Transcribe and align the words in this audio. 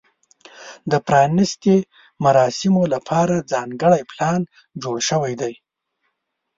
د 0.91 0.93
پرانیستې 1.07 1.75
مراسمو 2.25 2.83
لپاره 2.93 3.35
ځانګړی 3.51 4.01
پلان 4.11 4.41
جوړ 4.83 4.95
شوی 5.09 5.33
دی. 5.41 5.53